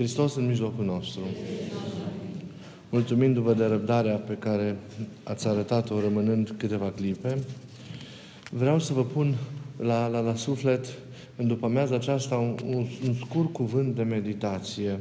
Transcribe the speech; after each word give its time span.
Hristos 0.00 0.34
în 0.34 0.46
mijlocul 0.46 0.84
nostru. 0.84 1.20
Mulțumindu-vă 2.90 3.54
de 3.54 3.64
răbdarea 3.64 4.16
pe 4.16 4.34
care 4.34 4.76
ați 5.22 5.48
arătat-o 5.48 6.00
rămânând 6.00 6.54
câteva 6.56 6.90
clipe, 6.90 7.38
vreau 8.50 8.78
să 8.78 8.92
vă 8.92 9.04
pun 9.04 9.34
la, 9.76 10.06
la, 10.06 10.20
la 10.20 10.34
suflet 10.34 10.86
în 11.36 11.46
după 11.46 11.66
amiază 11.66 11.94
aceasta 11.94 12.36
un, 12.36 12.56
un, 12.66 12.86
un 13.06 13.14
scurt 13.14 13.52
cuvânt 13.52 13.94
de 13.94 14.02
meditație 14.02 14.98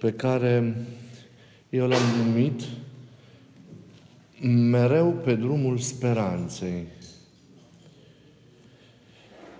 pe 0.00 0.12
care 0.12 0.86
eu 1.70 1.86
l-am 1.86 2.24
numit 2.24 2.62
mereu 4.70 5.12
pe 5.12 5.34
drumul 5.34 5.78
speranței. 5.78 6.84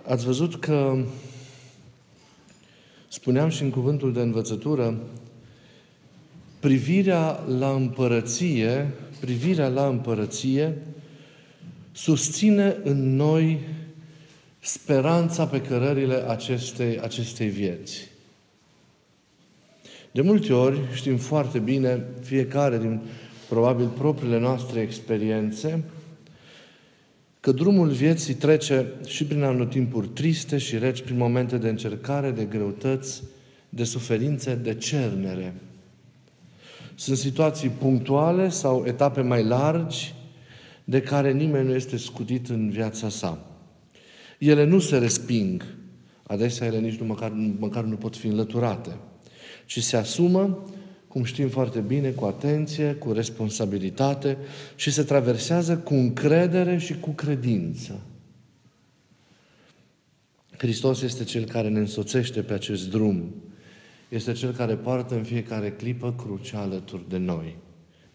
Ați 0.07 0.25
văzut 0.25 0.55
că 0.55 0.97
spuneam 3.17 3.49
și 3.49 3.63
în 3.63 3.69
cuvântul 3.69 4.13
de 4.13 4.19
învățătură, 4.19 4.97
privirea 6.59 7.43
la 7.59 7.69
împărăție, 7.69 8.91
privirea 9.19 9.67
la 9.67 9.87
împărăție 9.87 10.77
susține 11.91 12.77
în 12.83 13.15
noi 13.15 13.59
speranța 14.59 15.47
pe 15.47 15.61
cărările 15.61 16.29
acestei, 16.29 16.99
acestei 16.99 17.47
vieți. 17.47 18.07
De 20.11 20.21
multe 20.21 20.53
ori 20.53 20.79
știm 20.93 21.17
foarte 21.17 21.59
bine, 21.59 22.03
fiecare 22.21 22.77
din 22.77 23.01
probabil 23.49 23.87
propriile 23.87 24.39
noastre 24.39 24.79
experiențe, 24.79 25.83
că 27.39 27.51
drumul 27.51 27.89
vieții 27.89 28.33
trece 28.33 28.91
și 29.05 29.25
prin 29.25 29.43
anotimpuri 29.43 30.07
triste 30.07 30.57
și 30.57 30.77
reci, 30.77 31.01
prin 31.01 31.17
momente 31.17 31.57
de 31.57 31.69
încercare, 31.69 32.31
de 32.31 32.43
greutăți, 32.43 33.23
de 33.69 33.83
suferințe, 33.83 34.55
de 34.55 34.73
cernere. 34.73 35.53
Sunt 36.95 37.17
situații 37.17 37.69
punctuale 37.69 38.49
sau 38.49 38.83
etape 38.85 39.21
mai 39.21 39.43
largi 39.43 40.13
de 40.83 41.01
care 41.01 41.31
nimeni 41.31 41.67
nu 41.67 41.75
este 41.75 41.97
scutit 41.97 42.49
în 42.49 42.69
viața 42.69 43.09
sa. 43.09 43.45
Ele 44.39 44.63
nu 44.63 44.79
se 44.79 44.97
resping. 44.97 45.63
Adesea 46.23 46.67
ele 46.67 46.79
nici 46.79 46.99
nu 46.99 47.05
măcar, 47.05 47.31
măcar 47.59 47.83
nu 47.83 47.95
pot 47.95 48.15
fi 48.15 48.27
înlăturate. 48.27 48.97
Ci 49.65 49.83
se 49.83 49.97
asumă, 49.97 50.65
cum 51.17 51.25
știm 51.25 51.49
foarte 51.49 51.79
bine, 51.79 52.09
cu 52.09 52.25
atenție, 52.25 52.93
cu 52.93 53.11
responsabilitate 53.11 54.37
și 54.75 54.91
se 54.91 55.03
traversează 55.03 55.77
cu 55.77 55.93
încredere 55.93 56.77
și 56.77 56.99
cu 56.99 57.09
credință. 57.09 57.99
Hristos 60.57 61.01
este 61.01 61.23
Cel 61.23 61.45
care 61.45 61.69
ne 61.69 61.79
însoțește 61.79 62.41
pe 62.41 62.53
acest 62.53 62.89
drum. 62.89 63.33
Este 64.09 64.31
Cel 64.31 64.51
care 64.51 64.75
poartă 64.75 65.15
în 65.15 65.23
fiecare 65.23 65.71
clipă 65.71 66.13
crucea 66.17 66.59
alături 66.59 67.09
de 67.09 67.17
noi. 67.17 67.55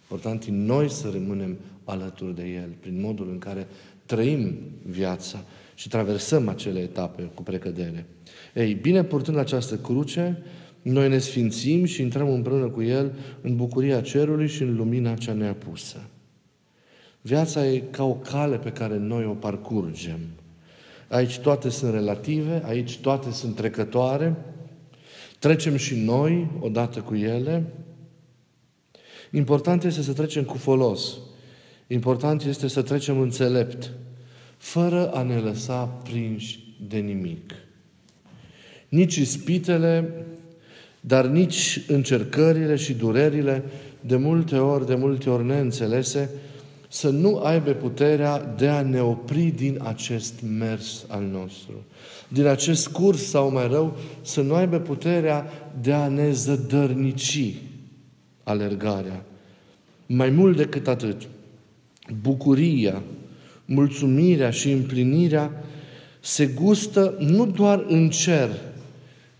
Important 0.00 0.44
e 0.44 0.50
noi 0.50 0.90
să 0.90 1.10
rămânem 1.12 1.58
alături 1.84 2.34
de 2.34 2.44
El, 2.44 2.68
prin 2.80 3.00
modul 3.00 3.28
în 3.30 3.38
care 3.38 3.66
trăim 4.06 4.58
viața 4.82 5.44
și 5.74 5.88
traversăm 5.88 6.48
acele 6.48 6.80
etape 6.80 7.30
cu 7.34 7.42
precădere. 7.42 8.06
Ei, 8.54 8.74
bine 8.74 9.04
purtând 9.04 9.38
această 9.38 9.76
cruce, 9.76 10.42
noi 10.82 11.08
ne 11.08 11.18
sfințim 11.18 11.84
și 11.84 12.02
intrăm 12.02 12.28
împreună 12.28 12.68
cu 12.68 12.82
El 12.82 13.12
în 13.40 13.56
bucuria 13.56 14.00
cerului 14.00 14.48
și 14.48 14.62
în 14.62 14.76
lumina 14.76 15.14
cea 15.14 15.32
neapusă. 15.32 15.96
Viața 17.20 17.66
e 17.66 17.78
ca 17.78 18.04
o 18.04 18.14
cale 18.14 18.58
pe 18.58 18.70
care 18.70 18.96
noi 18.96 19.24
o 19.24 19.32
parcurgem. 19.32 20.18
Aici 21.08 21.38
toate 21.38 21.68
sunt 21.68 21.92
relative, 21.92 22.62
aici 22.64 22.98
toate 22.98 23.30
sunt 23.30 23.54
trecătoare, 23.54 24.36
trecem 25.38 25.76
și 25.76 25.94
noi 25.94 26.50
odată 26.60 27.00
cu 27.00 27.14
ele. 27.14 27.64
Important 29.30 29.84
este 29.84 30.02
să 30.02 30.12
trecem 30.12 30.44
cu 30.44 30.56
folos. 30.56 31.18
Important 31.86 32.42
este 32.42 32.68
să 32.68 32.82
trecem 32.82 33.20
înțelept 33.20 33.92
fără 34.56 35.10
a 35.10 35.22
ne 35.22 35.36
lăsa 35.36 35.84
prinși 35.84 36.76
de 36.88 36.98
nimic. 36.98 37.54
Nici 38.88 39.16
ispitele, 39.16 40.24
dar 41.04 41.26
nici 41.26 41.80
încercările 41.86 42.76
și 42.76 42.92
durerile, 42.92 43.64
de 44.00 44.16
multe 44.16 44.56
ori, 44.56 44.86
de 44.86 44.94
multe 44.94 45.30
ori 45.30 45.44
neînțelese, 45.44 46.30
să 46.88 47.08
nu 47.08 47.38
aibă 47.38 47.70
puterea 47.70 48.54
de 48.56 48.68
a 48.68 48.82
ne 48.82 49.00
opri 49.00 49.52
din 49.56 49.80
acest 49.82 50.34
mers 50.58 51.04
al 51.08 51.22
nostru. 51.22 51.84
Din 52.28 52.46
acest 52.46 52.88
curs 52.88 53.24
sau 53.24 53.50
mai 53.50 53.68
rău, 53.68 53.96
să 54.22 54.40
nu 54.40 54.54
aibă 54.54 54.78
puterea 54.78 55.46
de 55.80 55.92
a 55.92 56.08
ne 56.08 56.32
zădărnici 56.32 57.54
alergarea. 58.42 59.24
Mai 60.06 60.30
mult 60.30 60.56
decât 60.56 60.88
atât, 60.88 61.28
bucuria, 62.22 63.02
mulțumirea 63.64 64.50
și 64.50 64.70
împlinirea 64.70 65.64
se 66.20 66.46
gustă 66.46 67.16
nu 67.18 67.46
doar 67.46 67.84
în 67.88 68.10
cer, 68.10 68.48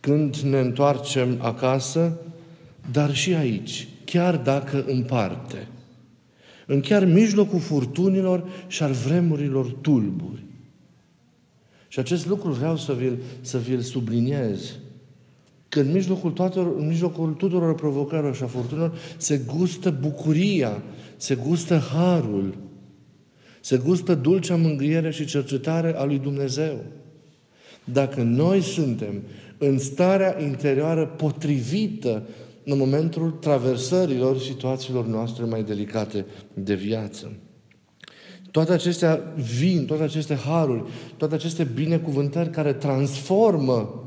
când 0.03 0.37
ne 0.37 0.59
întoarcem 0.59 1.37
acasă, 1.41 2.19
dar 2.93 3.15
și 3.15 3.35
aici, 3.35 3.89
chiar 4.05 4.37
dacă 4.37 4.85
în 4.87 5.03
parte. 5.03 5.69
În 6.67 6.81
chiar 6.81 7.05
mijlocul 7.05 7.61
furtunilor 7.61 8.49
și 8.67 8.83
al 8.83 8.93
vremurilor 8.93 9.67
tulburi. 9.81 10.45
Și 11.89 11.99
acest 11.99 12.27
lucru 12.27 12.51
vreau 12.51 12.77
să 12.77 12.93
vi-l, 12.93 13.19
să 13.41 13.59
vi-l 13.59 13.81
subliniez. 13.81 14.79
Că 15.69 15.81
în 15.81 15.93
mijlocul, 15.93 16.31
tuturor, 16.31 16.77
în 16.77 16.87
mijlocul 16.87 17.33
tuturor 17.33 17.75
provocărilor 17.75 18.35
și 18.35 18.43
a 18.43 18.47
furtunilor 18.47 18.99
se 19.17 19.41
gustă 19.57 19.91
bucuria, 20.01 20.83
se 21.17 21.35
gustă 21.35 21.79
harul, 21.79 22.55
se 23.61 23.77
gustă 23.77 24.15
dulcea 24.15 24.57
mângâiere 24.57 25.11
și 25.11 25.25
cercetare 25.25 25.97
a 25.97 26.05
lui 26.05 26.19
Dumnezeu. 26.19 26.85
Dacă 27.85 28.23
noi 28.23 28.61
suntem 28.61 29.23
în 29.65 29.79
starea 29.79 30.43
interioară 30.43 31.07
potrivită 31.07 32.23
în 32.65 32.79
momentul 32.79 33.31
traversărilor 33.31 34.39
situațiilor 34.39 35.07
noastre 35.07 35.45
mai 35.45 35.63
delicate 35.63 36.27
de 36.55 36.75
viață. 36.75 37.33
Toate 38.51 38.73
acestea 38.73 39.35
vin, 39.59 39.85
toate 39.87 40.03
aceste 40.03 40.35
haruri, 40.35 40.85
toate 41.17 41.35
aceste 41.35 41.65
binecuvântări 41.75 42.51
care 42.51 42.73
transformă 42.73 44.05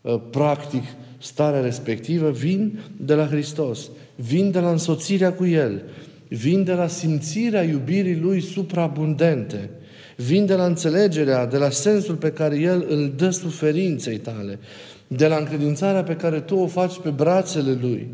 uh, 0.00 0.20
practic 0.30 0.84
starea 1.18 1.60
respectivă, 1.60 2.30
vin 2.30 2.78
de 3.00 3.14
la 3.14 3.26
Hristos, 3.26 3.90
vin 4.14 4.50
de 4.50 4.60
la 4.60 4.70
însoțirea 4.70 5.32
cu 5.32 5.46
El, 5.46 5.82
vin 6.28 6.64
de 6.64 6.72
la 6.72 6.86
simțirea 6.86 7.62
iubirii 7.62 8.20
Lui 8.20 8.40
supraabundente, 8.40 9.70
vin 10.16 10.46
de 10.46 10.54
la 10.54 10.64
înțelegerea, 10.64 11.46
de 11.46 11.56
la 11.56 11.70
sensul 11.70 12.14
pe 12.14 12.30
care 12.30 12.56
El 12.58 12.86
îl 12.88 13.12
dă 13.16 13.30
suferinței 13.30 14.18
tale, 14.18 14.58
de 15.06 15.26
la 15.26 15.36
încredințarea 15.36 16.02
pe 16.02 16.16
care 16.16 16.40
tu 16.40 16.56
o 16.56 16.66
faci 16.66 16.98
pe 16.98 17.10
brațele 17.10 17.78
Lui, 17.80 18.08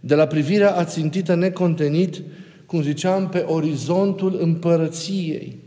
de 0.00 0.14
la 0.14 0.26
privirea 0.26 0.76
ațintită 0.76 1.34
necontenit, 1.34 2.22
cum 2.66 2.82
ziceam, 2.82 3.28
pe 3.28 3.38
orizontul 3.38 4.38
împărăției, 4.40 5.58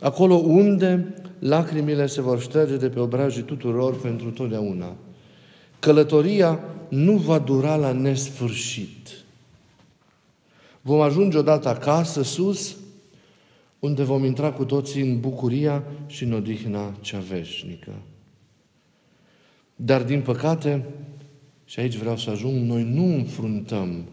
acolo 0.00 0.34
unde 0.34 1.14
lacrimile 1.38 2.06
se 2.06 2.20
vor 2.20 2.40
șterge 2.40 2.76
de 2.76 2.88
pe 2.88 3.00
obrajii 3.00 3.42
tuturor 3.42 4.00
pentru 4.00 4.30
totdeauna. 4.30 4.96
Călătoria 5.78 6.60
nu 6.88 7.16
va 7.16 7.38
dura 7.38 7.76
la 7.76 7.92
nesfârșit. 7.92 9.08
Vom 10.80 11.00
ajunge 11.00 11.38
odată 11.38 11.68
acasă, 11.68 12.22
sus, 12.22 12.76
unde 13.80 14.02
vom 14.02 14.24
intra 14.24 14.52
cu 14.52 14.64
toții 14.64 15.02
în 15.02 15.20
bucuria 15.20 15.84
și 16.06 16.24
în 16.24 16.32
odihna 16.32 16.96
cea 17.00 17.18
veșnică. 17.18 17.92
Dar, 19.76 20.02
din 20.02 20.20
păcate, 20.20 20.84
și 21.64 21.80
aici 21.80 21.96
vreau 21.96 22.16
să 22.16 22.30
ajung, 22.30 22.68
noi 22.68 22.82
nu 22.82 23.04
înfruntăm 23.04 24.04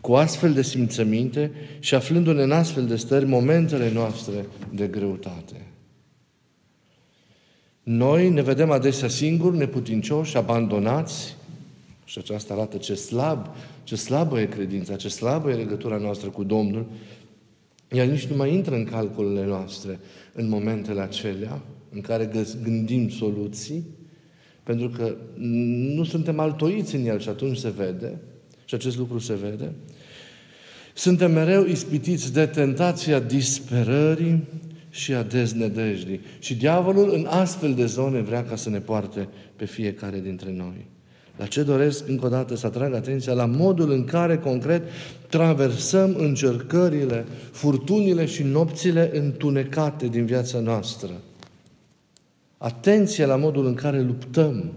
cu 0.00 0.14
astfel 0.14 0.52
de 0.52 0.62
simțăminte 0.62 1.52
și 1.78 1.94
aflându-ne 1.94 2.42
în 2.42 2.52
astfel 2.52 2.86
de 2.86 2.96
stări 2.96 3.26
momentele 3.26 3.92
noastre 3.92 4.46
de 4.72 4.86
greutate. 4.86 5.66
Noi 7.82 8.30
ne 8.30 8.42
vedem 8.42 8.70
adesea 8.70 9.08
singuri, 9.08 9.56
neputincioși, 9.56 10.36
abandonați 10.36 11.36
și 12.04 12.18
aceasta 12.18 12.54
arată 12.54 12.76
ce 12.76 12.94
slab, 12.94 13.46
ce 13.82 13.96
slabă 13.96 14.40
e 14.40 14.46
credința, 14.46 14.96
ce 14.96 15.08
slabă 15.08 15.50
e 15.50 15.54
legătura 15.54 15.96
noastră 15.96 16.28
cu 16.28 16.44
Domnul, 16.44 16.86
ea 17.94 18.04
nici 18.04 18.26
nu 18.26 18.36
mai 18.36 18.54
intră 18.54 18.74
în 18.74 18.84
calculele 18.84 19.46
noastre 19.46 19.98
în 20.32 20.48
momentele 20.48 21.00
acelea 21.00 21.62
în 21.90 22.00
care 22.00 22.30
gândim 22.62 23.08
soluții, 23.08 23.84
pentru 24.62 24.88
că 24.88 25.16
nu 25.94 26.04
suntem 26.04 26.38
altoiți 26.38 26.94
în 26.94 27.06
el 27.06 27.20
și 27.20 27.28
atunci 27.28 27.56
se 27.56 27.70
vede, 27.70 28.18
și 28.64 28.74
acest 28.74 28.98
lucru 28.98 29.18
se 29.18 29.34
vede. 29.34 29.72
Suntem 30.94 31.32
mereu 31.32 31.64
ispitiți 31.64 32.32
de 32.32 32.46
tentația 32.46 33.20
disperării 33.20 34.42
și 34.90 35.12
a 35.12 35.22
deznădejdii. 35.22 36.20
Și 36.38 36.54
diavolul 36.54 37.12
în 37.12 37.26
astfel 37.26 37.74
de 37.74 37.86
zone 37.86 38.20
vrea 38.20 38.44
ca 38.44 38.56
să 38.56 38.70
ne 38.70 38.80
poarte 38.80 39.28
pe 39.56 39.64
fiecare 39.64 40.20
dintre 40.20 40.52
noi. 40.52 40.86
La 41.36 41.46
ce 41.46 41.62
doresc 41.62 42.08
încă 42.08 42.26
o 42.26 42.28
dată 42.28 42.56
să 42.56 42.66
atrag 42.66 42.94
atenția? 42.94 43.32
La 43.32 43.46
modul 43.46 43.90
în 43.90 44.04
care 44.04 44.38
concret 44.38 44.82
traversăm 45.28 46.14
încercările, 46.18 47.24
furtunile 47.50 48.26
și 48.26 48.42
nopțile 48.42 49.18
întunecate 49.18 50.06
din 50.06 50.24
viața 50.24 50.60
noastră. 50.60 51.10
Atenție 52.58 53.26
la 53.26 53.36
modul 53.36 53.66
în 53.66 53.74
care 53.74 54.00
luptăm. 54.00 54.72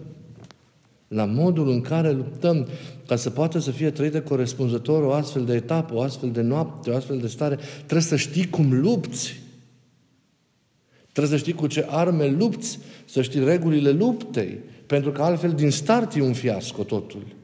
La 1.07 1.25
modul 1.25 1.69
în 1.69 1.81
care 1.81 2.11
luptăm 2.11 2.67
ca 3.07 3.15
să 3.15 3.29
poată 3.29 3.59
să 3.59 3.71
fie 3.71 3.91
trăită 3.91 4.21
corespunzător 4.21 5.03
o 5.03 5.13
astfel 5.13 5.45
de 5.45 5.53
etapă, 5.53 5.93
o 5.93 6.01
astfel 6.01 6.31
de 6.31 6.41
noapte, 6.41 6.89
o 6.89 6.95
astfel 6.95 7.17
de 7.17 7.27
stare, 7.27 7.59
trebuie 7.75 8.01
să 8.01 8.15
știi 8.15 8.49
cum 8.49 8.79
lupți. 8.79 9.41
Trebuie 11.11 11.37
să 11.37 11.43
știi 11.43 11.53
cu 11.53 11.67
ce 11.67 11.85
arme 11.89 12.27
lupți, 12.27 12.79
să 13.05 13.21
știi 13.21 13.43
regulile 13.43 13.91
luptei, 13.91 14.59
pentru 14.87 15.11
că 15.11 15.21
altfel 15.21 15.51
din 15.51 15.71
start 15.71 16.15
e 16.15 16.21
un 16.21 16.33
fiasco 16.33 16.83
totul. 16.83 17.35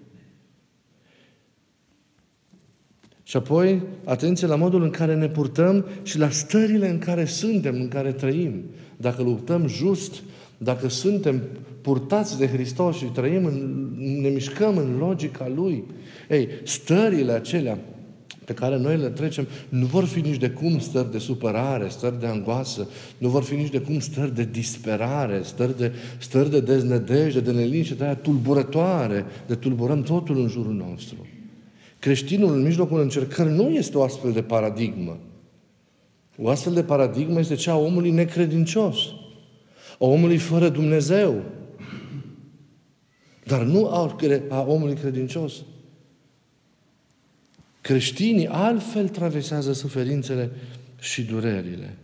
Și 3.23 3.37
apoi, 3.37 3.81
atenție 4.03 4.47
la 4.47 4.55
modul 4.55 4.83
în 4.83 4.89
care 4.89 5.15
ne 5.15 5.27
purtăm 5.27 5.85
și 6.03 6.17
la 6.17 6.29
stările 6.29 6.89
în 6.89 6.99
care 6.99 7.25
suntem, 7.25 7.75
în 7.75 7.87
care 7.87 8.11
trăim. 8.11 8.63
Dacă 8.97 9.23
luptăm 9.23 9.67
just, 9.67 10.23
dacă 10.57 10.87
suntem 10.89 11.41
purtați 11.81 12.37
de 12.37 12.47
Hristos 12.47 12.97
și 12.97 13.05
trăim, 13.05 13.45
în, 13.45 13.89
ne 14.21 14.29
mișcăm 14.29 14.77
în 14.77 14.97
logica 14.97 15.51
Lui, 15.55 15.83
ei, 16.29 16.49
stările 16.63 17.31
acelea 17.31 17.77
pe 18.45 18.53
care 18.53 18.77
noi 18.77 18.97
le 18.97 19.09
trecem 19.09 19.47
nu 19.69 19.85
vor 19.85 20.03
fi 20.05 20.21
nici 20.21 20.37
de 20.37 20.49
cum 20.49 20.79
stări 20.79 21.11
de 21.11 21.17
supărare, 21.17 21.87
stări 21.89 22.19
de 22.19 22.25
angoasă, 22.25 22.87
nu 23.17 23.29
vor 23.29 23.43
fi 23.43 23.55
nici 23.55 23.71
de 23.71 23.79
cum 23.79 23.99
stări 23.99 24.35
de 24.35 24.47
disperare, 24.51 25.41
stări 25.43 25.77
de, 25.77 25.91
stări 26.17 26.49
de 26.49 26.59
deznădejde, 26.59 27.39
de 27.39 27.51
neliniște, 27.51 27.93
de 27.93 28.03
aia 28.03 28.15
tulburătoare, 28.15 29.25
de 29.47 29.55
tulburăm 29.55 30.01
totul 30.01 30.41
în 30.41 30.47
jurul 30.47 30.73
nostru. 30.73 31.27
Creștinul 31.99 32.53
în 32.53 32.61
mijlocul 32.61 33.01
încercării 33.01 33.55
nu 33.55 33.69
este 33.69 33.97
o 33.97 34.03
astfel 34.03 34.31
de 34.31 34.41
paradigmă. 34.41 35.17
O 36.37 36.49
astfel 36.49 36.73
de 36.73 36.83
paradigmă 36.83 37.39
este 37.39 37.55
cea 37.55 37.71
a 37.71 37.77
omului 37.77 38.11
necredincios, 38.11 38.97
a 39.99 40.05
omului 40.05 40.37
fără 40.37 40.69
Dumnezeu, 40.69 41.41
dar 43.45 43.61
nu 43.61 43.87
a 44.49 44.65
omului 44.67 44.95
credincios. 44.95 45.53
Creștinii 47.83 48.47
altfel 48.47 49.07
traversează 49.07 49.73
suferințele 49.73 50.51
și 50.99 51.21
durerile. 51.21 51.97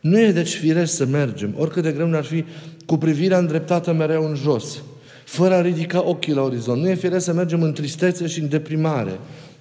Nu 0.00 0.20
e 0.20 0.32
deci 0.32 0.54
firesc 0.54 0.94
să 0.94 1.04
mergem, 1.04 1.54
oricât 1.58 1.82
de 1.82 1.92
greu 1.92 2.06
ne-ar 2.06 2.24
fi, 2.24 2.44
cu 2.86 2.96
privirea 2.96 3.38
îndreptată 3.38 3.92
mereu 3.92 4.28
în 4.28 4.34
jos, 4.34 4.82
fără 5.24 5.54
a 5.54 5.60
ridica 5.60 6.06
ochii 6.06 6.32
la 6.32 6.42
orizont. 6.42 6.82
Nu 6.82 6.88
e 6.88 6.94
firesc 6.94 7.24
să 7.24 7.32
mergem 7.32 7.62
în 7.62 7.72
tristețe 7.72 8.26
și 8.26 8.40
în 8.40 8.48
deprimare, 8.48 9.18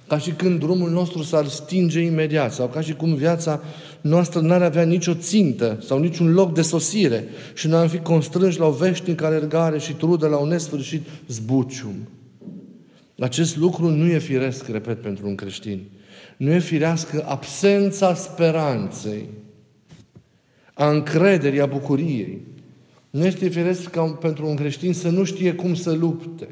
ca 0.08 0.18
și 0.18 0.32
când 0.32 0.60
drumul 0.60 0.90
nostru 0.90 1.24
s-ar 1.24 1.48
stinge 1.48 2.00
imediat, 2.00 2.54
sau 2.54 2.68
ca 2.68 2.82
și 2.82 2.94
cum 2.94 3.14
viața 3.14 3.62
noastră 4.02 4.40
n-ar 4.40 4.62
avea 4.62 4.84
nicio 4.84 5.14
țintă 5.14 5.78
sau 5.86 6.00
niciun 6.00 6.34
loc 6.34 6.54
de 6.54 6.62
sosire 6.62 7.28
și 7.54 7.68
noi 7.68 7.80
am 7.80 7.88
fi 7.88 7.98
constrânși 7.98 8.60
la 8.60 8.66
o 8.66 8.72
veșnică 8.72 9.26
alergare 9.26 9.80
și 9.80 9.94
trudă 9.94 10.28
la 10.28 10.38
un 10.38 10.48
nesfârșit 10.48 11.08
zbucium. 11.28 11.96
Acest 13.20 13.58
lucru 13.58 13.90
nu 13.90 14.06
e 14.06 14.18
firesc, 14.18 14.68
repet, 14.68 15.02
pentru 15.02 15.28
un 15.28 15.36
creștin. 15.36 15.84
Nu 16.38 16.52
e 16.52 16.60
firească 16.60 17.24
absența 17.28 18.14
speranței, 18.14 19.30
a 20.74 20.90
încrederii, 20.90 21.62
a 21.62 21.66
bucuriei. 21.66 22.42
Nu 23.10 23.26
este 23.26 23.50
firesc 23.50 23.90
ca 23.90 24.04
pentru 24.04 24.48
un 24.48 24.56
creștin 24.56 24.94
să 24.94 25.10
nu 25.10 25.24
știe 25.24 25.54
cum 25.54 25.76
să 25.76 25.92
lupte. 25.92 26.48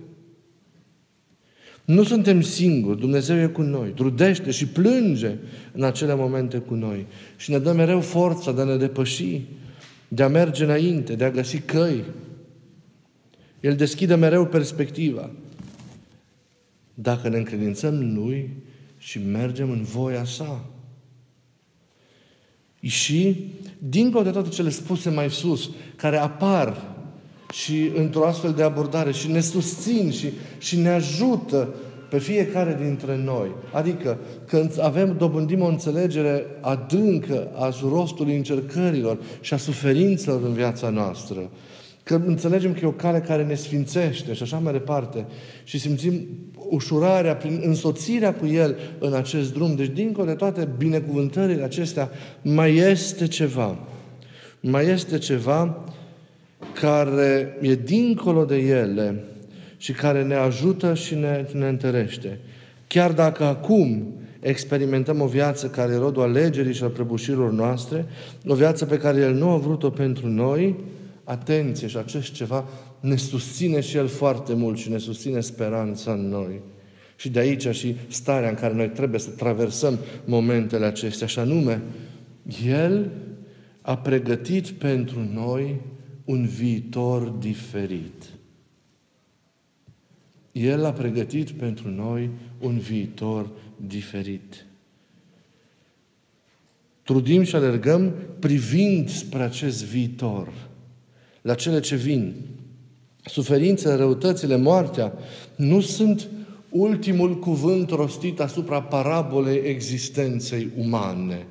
Nu 1.86 2.04
suntem 2.04 2.42
singuri, 2.42 3.00
Dumnezeu 3.00 3.42
e 3.42 3.46
cu 3.46 3.62
noi, 3.62 3.90
trudește 3.90 4.52
și 4.52 4.68
plânge 4.68 5.36
în 5.72 5.84
acele 5.84 6.16
momente 6.16 6.58
cu 6.58 6.74
noi 6.74 7.06
și 7.36 7.52
ne 7.52 7.60
dă 7.60 7.72
mereu 7.72 8.02
forța 8.02 8.52
de 8.52 8.62
a 8.62 8.64
ne 8.64 8.78
depăși, 8.78 9.42
de 10.08 10.24
a 10.24 10.28
merge 10.28 10.64
înainte, 10.64 11.16
de 11.16 11.24
a 11.24 11.32
găsi 11.32 11.60
căi. 11.60 12.04
El 13.60 13.76
deschide 13.76 14.16
mereu 14.16 14.46
perspectiva. 14.46 15.32
Dacă 16.94 17.30
ne 17.30 17.38
încredințăm 17.38 17.98
în 17.98 18.14
Lui 18.14 18.50
și 18.98 19.20
mergem 19.20 19.72
în 19.72 19.84
voia 19.84 20.26
Sa. 20.26 20.66
Și, 22.80 23.52
dincolo 23.78 24.24
de 24.24 24.30
toate 24.30 24.50
cele 24.50 24.70
spuse 24.70 25.10
mai 25.10 25.30
sus, 25.30 25.70
care 25.96 26.18
apar 26.18 26.82
și 27.54 27.92
într-o 27.96 28.26
astfel 28.26 28.52
de 28.52 28.64
abordare 28.64 29.12
și 29.12 29.32
ne 29.32 29.40
susțin 29.40 30.12
și, 30.12 30.30
și 30.58 30.78
ne 30.78 30.90
ajută 30.90 31.74
pe 32.10 32.20
fiecare 32.20 32.78
dintre 32.82 33.18
noi. 33.18 33.52
Adică 33.72 34.18
când 34.48 34.80
avem, 34.82 35.16
dobândim 35.18 35.62
o 35.62 35.68
înțelegere 35.68 36.46
adâncă 36.62 37.48
a 37.56 37.74
rostului 37.82 38.36
încercărilor 38.36 39.18
și 39.42 39.54
a 39.54 39.58
suferințelor 39.58 40.44
în 40.44 40.54
viața 40.54 40.90
noastră, 40.90 41.50
că 42.04 42.22
înțelegem 42.26 42.74
că 42.74 42.80
e 42.84 42.88
o 42.88 42.92
cale 42.92 43.20
care 43.20 43.44
ne 43.44 43.56
sfințește 43.56 44.34
și 44.34 44.44
așa 44.44 44.58
mai 44.58 44.72
departe 44.72 45.26
și 45.64 45.80
simțim 45.80 46.28
ușurarea 46.70 47.36
prin 47.36 47.62
însoțirea 47.64 48.34
cu 48.34 48.46
El 48.46 48.78
în 49.00 49.14
acest 49.14 49.54
drum. 49.54 49.76
Deci, 49.76 49.90
dincolo 49.90 50.28
de 50.28 50.34
toate 50.34 50.68
binecuvântările 50.78 51.64
acestea, 51.64 52.10
mai 52.42 52.76
este 52.76 53.28
ceva. 53.28 53.78
Mai 54.60 54.88
este 54.88 55.18
ceva 55.18 55.84
care 56.74 57.58
e 57.62 57.76
dincolo 57.76 58.46
de 58.46 58.58
ele 58.58 59.24
și 59.78 59.92
care 59.92 60.24
ne 60.24 60.36
ajută 60.36 60.94
și 60.94 61.16
ne, 61.16 61.46
ne 61.54 61.68
întărește. 61.68 62.40
Chiar 62.88 63.12
dacă 63.12 63.44
acum 63.44 64.14
experimentăm 64.40 65.22
o 65.22 65.26
viață 65.26 65.68
care 65.68 65.94
e 65.94 65.98
rodul 65.98 66.22
alegerii 66.22 66.74
și 66.74 66.84
al 66.84 66.90
prăbușirilor 66.90 67.52
noastre, 67.52 68.06
o 68.48 68.54
viață 68.54 68.86
pe 68.86 68.98
care 68.98 69.20
El 69.20 69.34
nu 69.34 69.50
a 69.50 69.58
vrut-o 69.58 69.90
pentru 69.90 70.28
noi, 70.28 70.76
atenție 71.24 71.88
și 71.88 71.98
acest 71.98 72.32
ceva 72.32 72.68
ne 73.00 73.16
susține 73.16 73.80
și 73.80 73.98
El 73.98 74.08
foarte 74.08 74.54
mult 74.54 74.78
și 74.78 74.90
ne 74.90 74.98
susține 74.98 75.40
speranța 75.40 76.12
în 76.12 76.28
noi. 76.28 76.62
Și 77.16 77.30
de 77.30 77.40
aici 77.40 77.68
și 77.68 77.96
starea 78.08 78.50
în 78.50 78.56
care 78.56 78.74
noi 78.74 78.90
trebuie 78.90 79.20
să 79.20 79.30
traversăm 79.30 80.00
momentele 80.26 80.86
acestea, 80.86 81.28
și 81.28 81.40
anume, 81.40 81.82
El 82.66 83.12
a 83.82 83.98
pregătit 83.98 84.70
pentru 84.70 85.20
noi 85.34 85.82
un 86.26 86.46
viitor 86.46 87.28
diferit. 87.28 88.24
El 90.52 90.86
a 90.86 90.94
pregătit 90.94 91.52
pentru 91.52 91.90
noi 91.90 92.30
un 92.60 92.78
viitor 92.78 93.50
diferit. 93.78 94.66
Trudim 97.04 97.44
și 97.44 97.56
alergăm 97.56 98.14
privind 98.40 99.10
spre 99.10 99.44
acest 99.44 99.86
viitor, 99.86 100.54
la 101.44 101.54
cele 101.54 101.80
ce 101.80 101.96
vin. 101.96 102.34
Suferințele, 103.26 103.96
răutățile, 103.96 104.56
moartea 104.56 105.14
nu 105.56 105.82
sunt 105.82 106.28
ultimul 106.70 107.40
cuvânt 107.40 107.90
rostit 107.90 108.40
asupra 108.40 108.82
parabolei 108.82 109.62
existenței 109.66 110.70
umane. 110.78 111.46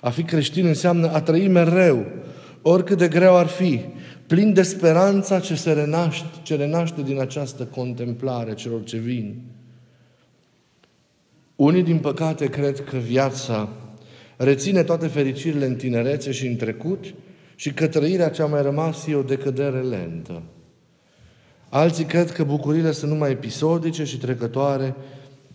A 0.00 0.10
fi 0.10 0.22
creștin 0.22 0.66
înseamnă 0.66 1.12
a 1.12 1.20
trăi 1.20 1.48
mereu, 1.48 2.06
oricât 2.62 2.98
de 2.98 3.08
greu 3.08 3.36
ar 3.36 3.46
fi, 3.46 3.80
plin 4.26 4.52
de 4.52 4.62
speranța 4.62 5.40
ce 5.40 5.54
se 5.54 5.72
renaște, 5.72 6.26
ce 6.42 6.56
renaște 6.56 7.02
din 7.02 7.20
această 7.20 7.64
contemplare 7.64 8.54
celor 8.54 8.84
ce 8.84 8.96
vin. 8.96 9.42
Unii, 11.56 11.82
din 11.82 11.98
păcate, 11.98 12.46
cred 12.46 12.84
că 12.84 12.96
viața 12.96 13.68
reține 14.36 14.82
toate 14.82 15.06
fericirile 15.06 15.66
în 15.66 15.74
tinerețe 15.74 16.32
și 16.32 16.46
în 16.46 16.56
trecut 16.56 17.04
și 17.56 17.72
că 17.72 17.86
trăirea 17.86 18.30
cea 18.30 18.46
mai 18.46 18.62
rămas 18.62 19.06
e 19.06 19.14
o 19.14 19.22
decădere 19.22 19.80
lentă. 19.80 20.42
Alții 21.68 22.04
cred 22.04 22.30
că 22.30 22.44
bucurile 22.44 22.92
sunt 22.92 23.10
numai 23.10 23.30
episodice 23.30 24.04
și 24.04 24.18
trecătoare 24.18 24.94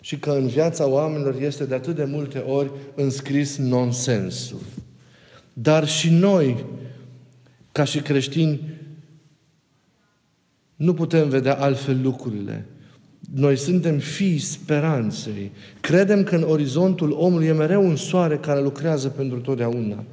și 0.01 0.17
că 0.17 0.31
în 0.31 0.48
viața 0.48 0.88
oamenilor 0.88 1.36
este 1.41 1.65
de 1.65 1.75
atât 1.75 1.96
de 1.96 2.03
multe 2.03 2.38
ori 2.38 2.72
înscris 2.96 3.58
nonsensul. 3.58 4.62
Dar 5.53 5.88
și 5.88 6.10
noi, 6.10 6.65
ca 7.72 7.84
și 7.84 8.00
creștini, 8.00 8.79
nu 10.75 10.93
putem 10.93 11.29
vedea 11.29 11.55
altfel 11.55 12.01
lucrurile. 12.01 12.65
Noi 13.36 13.55
suntem 13.55 13.98
fii 13.98 14.38
speranței. 14.38 15.51
Credem 15.81 16.24
că 16.24 16.36
în 16.36 16.43
orizontul 16.43 17.12
omului 17.12 17.48
e 17.48 17.51
mereu 17.51 17.86
un 17.86 17.96
soare 17.96 18.38
care 18.38 18.62
lucrează 18.62 19.08
pentru 19.10 19.39
totdeauna. 19.39 20.03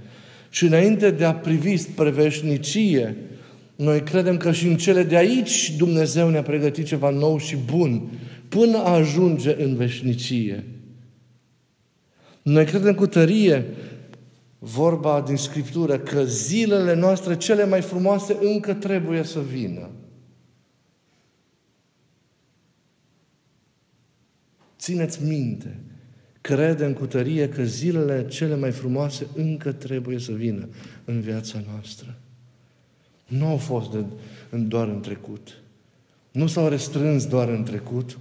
Și 0.48 0.64
înainte 0.64 1.10
de 1.10 1.24
a 1.24 1.34
privi 1.34 1.76
spre 1.76 2.10
veșnicie, 2.10 3.16
noi 3.76 4.02
credem 4.02 4.36
că 4.36 4.52
și 4.52 4.66
în 4.66 4.76
cele 4.76 5.02
de 5.02 5.16
aici 5.16 5.76
Dumnezeu 5.76 6.28
ne-a 6.28 6.42
pregătit 6.42 6.86
ceva 6.86 7.10
nou 7.10 7.38
și 7.38 7.56
bun, 7.56 8.10
până 8.48 8.76
a 8.78 8.92
ajunge 8.92 9.62
în 9.62 9.76
veșnicie. 9.76 10.64
Noi 12.42 12.64
credem 12.64 12.94
cu 12.94 13.06
tărie 13.06 13.66
vorba 14.58 15.20
din 15.20 15.36
Scriptură 15.36 15.98
că 15.98 16.24
zilele 16.24 16.94
noastre 16.94 17.36
cele 17.36 17.66
mai 17.66 17.80
frumoase 17.80 18.36
încă 18.40 18.74
trebuie 18.74 19.22
să 19.22 19.40
vină. 19.40 19.90
Țineți 24.78 25.24
minte, 25.24 25.80
credem 26.54 26.92
cu 26.92 27.06
tărie 27.06 27.48
că 27.48 27.62
zilele 27.62 28.26
cele 28.28 28.56
mai 28.56 28.70
frumoase 28.70 29.26
încă 29.34 29.72
trebuie 29.72 30.18
să 30.18 30.32
vină 30.32 30.68
în 31.04 31.20
viața 31.20 31.62
noastră. 31.72 32.14
Nu 33.26 33.46
au 33.46 33.56
fost 33.56 33.90
de, 33.90 34.04
doar 34.56 34.88
în 34.88 35.00
trecut. 35.00 35.62
Nu 36.30 36.46
s-au 36.46 36.68
restrâns 36.68 37.26
doar 37.26 37.48
în 37.48 37.62
trecut. 37.62 38.18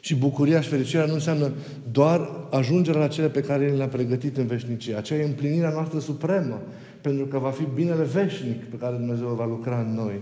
Și 0.00 0.14
bucuria 0.14 0.60
și 0.60 0.68
fericirea 0.68 1.06
nu 1.06 1.12
înseamnă 1.12 1.52
doar 1.92 2.30
ajungerea 2.50 3.00
la 3.00 3.08
cele 3.08 3.28
pe 3.28 3.40
care 3.40 3.70
le-a 3.70 3.88
pregătit 3.88 4.36
în 4.36 4.46
veșnicie. 4.46 4.96
Aceea 4.96 5.20
e 5.20 5.24
împlinirea 5.24 5.70
noastră 5.70 5.98
supremă, 5.98 6.62
pentru 7.00 7.26
că 7.26 7.38
va 7.38 7.50
fi 7.50 7.64
binele 7.74 8.04
veșnic 8.04 8.64
pe 8.64 8.76
care 8.76 8.96
Dumnezeu 8.96 9.26
va 9.26 9.46
lucra 9.46 9.80
în 9.80 9.94
noi. 9.94 10.20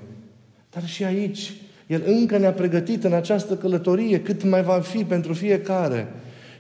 Dar 0.71 0.87
și 0.87 1.05
aici, 1.05 1.53
El 1.87 2.03
încă 2.07 2.39
ne-a 2.39 2.53
pregătit 2.53 3.05
în 3.05 3.13
această 3.13 3.57
călătorie 3.57 4.21
cât 4.21 4.45
mai 4.45 4.63
va 4.63 4.81
fi 4.81 5.05
pentru 5.05 5.33
fiecare. 5.33 6.09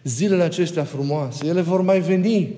Zilele 0.05 0.43
acestea 0.43 0.85
frumoase, 0.85 1.47
ele 1.47 1.61
vor 1.61 1.81
mai 1.81 2.01
veni. 2.01 2.55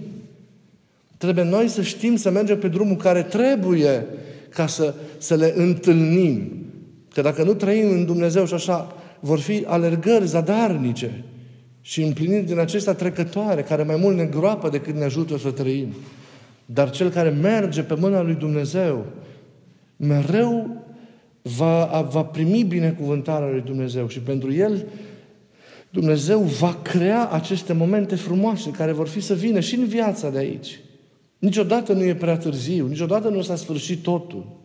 Trebuie 1.17 1.45
noi 1.45 1.69
să 1.69 1.83
știm 1.83 2.17
să 2.17 2.31
mergem 2.31 2.59
pe 2.59 2.69
drumul 2.69 2.97
care 2.97 3.23
trebuie 3.23 4.07
ca 4.49 4.67
să, 4.67 4.95
să 5.19 5.35
le 5.35 5.53
întâlnim. 5.57 6.65
Că 7.13 7.21
dacă 7.21 7.43
nu 7.43 7.55
trăim 7.55 7.91
în 7.91 8.05
Dumnezeu 8.05 8.47
și 8.47 8.55
așa, 8.55 8.95
vor 9.21 9.39
fi 9.39 9.65
alergări 9.67 10.27
zadarnice 10.27 11.25
și 11.81 12.03
împliniri 12.03 12.47
din 12.47 12.59
acestea 12.59 12.95
trecătoare, 12.95 13.63
care 13.63 13.83
mai 13.83 13.97
mult 13.97 14.17
ne 14.17 14.25
groapă 14.25 14.69
decât 14.69 14.95
ne 14.95 15.05
ajută 15.05 15.39
să 15.39 15.51
trăim. 15.51 15.89
Dar 16.67 16.91
cel 16.91 17.11
care 17.11 17.29
merge 17.29 17.83
pe 17.83 17.95
mâna 17.95 18.23
lui 18.23 18.35
Dumnezeu, 18.35 19.05
mereu 19.97 20.85
va, 21.43 22.09
va 22.11 22.25
primi 22.25 22.63
binecuvântarea 22.63 23.49
lui 23.51 23.61
Dumnezeu 23.61 24.09
și 24.09 24.21
pentru 24.21 24.53
el 24.53 24.85
Dumnezeu 25.97 26.41
va 26.41 26.75
crea 26.83 27.29
aceste 27.29 27.73
momente 27.73 28.15
frumoase 28.15 28.71
care 28.71 28.93
vor 28.93 29.09
fi 29.09 29.21
să 29.21 29.35
vină 29.35 29.61
și 29.61 29.75
în 29.75 29.87
viața 29.87 30.31
de 30.31 30.39
aici. 30.39 30.81
Niciodată 31.39 31.93
nu 31.93 32.05
e 32.05 32.15
prea 32.15 32.37
târziu, 32.37 32.87
niciodată 32.87 33.29
nu 33.29 33.43
s-a 33.43 33.57
sfârșit 33.57 34.03
totul. 34.03 34.61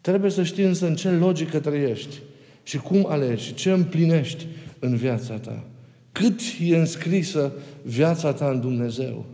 Trebuie 0.00 0.30
să 0.30 0.42
știi 0.42 0.64
însă 0.64 0.86
în 0.86 0.94
ce 0.94 1.10
logică 1.10 1.60
trăiești 1.60 2.16
și 2.62 2.78
cum 2.78 3.06
alegi 3.08 3.44
și 3.44 3.54
ce 3.54 3.70
împlinești 3.70 4.46
în 4.78 4.96
viața 4.96 5.34
ta. 5.34 5.64
Cât 6.12 6.40
e 6.60 6.76
înscrisă 6.76 7.52
viața 7.82 8.32
ta 8.32 8.50
în 8.50 8.60
Dumnezeu. 8.60 9.24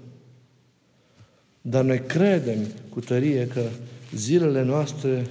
Dar 1.60 1.84
noi 1.84 1.98
credem 1.98 2.58
cu 2.88 3.00
tărie 3.00 3.46
că 3.46 3.62
zilele 4.14 4.62
noastre 4.62 5.26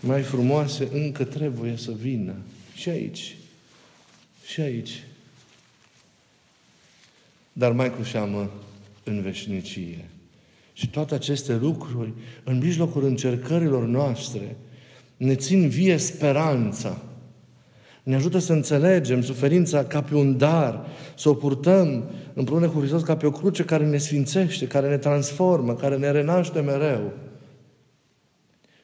mai 0.00 0.22
frumoase 0.22 0.88
încă 0.92 1.24
trebuie 1.24 1.74
să 1.76 1.92
vină. 2.00 2.34
Și 2.74 2.88
aici. 2.88 3.37
Și 4.48 4.60
aici. 4.60 5.02
Dar 7.52 7.72
mai 7.72 7.94
cu 7.94 8.02
seamă 8.02 8.50
în 9.04 9.22
veșnicie. 9.22 10.04
Și 10.72 10.90
toate 10.90 11.14
aceste 11.14 11.54
lucruri, 11.54 12.12
în 12.44 12.58
mijlocul 12.58 13.04
încercărilor 13.04 13.86
noastre, 13.86 14.56
ne 15.16 15.34
țin 15.34 15.68
vie 15.68 15.96
speranța. 15.96 17.02
Ne 18.02 18.14
ajută 18.14 18.38
să 18.38 18.52
înțelegem 18.52 19.22
suferința 19.22 19.84
ca 19.84 20.02
pe 20.02 20.14
un 20.14 20.38
dar, 20.38 20.86
să 21.16 21.28
o 21.28 21.34
purtăm 21.34 22.10
împreună 22.32 22.68
cu 22.68 22.78
Hristos 22.78 23.02
ca 23.02 23.16
pe 23.16 23.26
o 23.26 23.30
cruce 23.30 23.64
care 23.64 23.86
ne 23.86 23.98
sfințește, 23.98 24.66
care 24.66 24.88
ne 24.88 24.98
transformă, 24.98 25.74
care 25.74 25.96
ne 25.96 26.10
renaște 26.10 26.60
mereu 26.60 27.12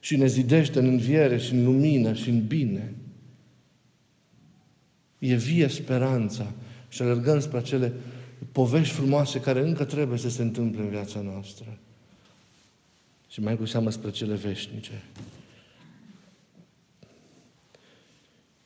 și 0.01 0.17
ne 0.17 0.27
zidește 0.27 0.79
în 0.79 0.87
înviere 0.87 1.39
și 1.39 1.53
în 1.53 1.65
lumină 1.65 2.13
și 2.13 2.29
în 2.29 2.47
bine. 2.47 2.95
E 5.19 5.35
vie 5.35 5.69
speranța 5.69 6.53
și 6.89 7.03
alergăm 7.03 7.41
spre 7.41 7.59
acele 7.59 7.93
povești 8.53 8.95
frumoase 8.95 9.41
care 9.41 9.61
încă 9.61 9.85
trebuie 9.85 10.19
să 10.19 10.31
se 10.31 10.43
întâmple 10.43 10.81
în 10.81 10.89
viața 10.89 11.21
noastră. 11.21 11.79
Și 13.29 13.41
mai 13.41 13.57
cu 13.57 13.65
seamă 13.65 13.91
spre 13.91 14.11
cele 14.11 14.35
veșnice. 14.35 15.03